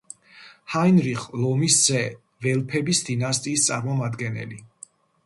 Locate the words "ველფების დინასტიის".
2.45-3.67